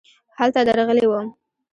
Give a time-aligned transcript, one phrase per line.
[0.37, 1.27] هلته درغلې وم.